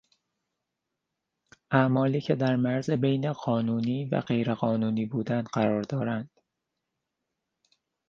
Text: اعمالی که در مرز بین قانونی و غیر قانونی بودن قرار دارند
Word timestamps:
اعمالی 1.71 2.21
که 2.21 2.35
در 2.35 2.55
مرز 2.55 2.89
بین 2.91 3.33
قانونی 3.33 4.05
و 4.05 4.21
غیر 4.21 4.53
قانونی 4.53 5.05
بودن 5.05 5.41
قرار 5.41 5.81
دارند 5.81 6.29